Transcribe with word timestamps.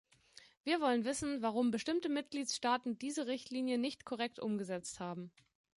Wir 0.63 0.81
wollen 0.81 1.05
wissen, 1.05 1.43
warum 1.43 1.69
bestimmte 1.69 2.09
Mitgliedstaaten 2.09 2.97
diese 2.97 3.27
Richtlinien 3.27 3.79
nicht 3.81 4.03
korrekt 4.03 4.39
umgesetzt 4.39 4.99
haben. 4.99 5.31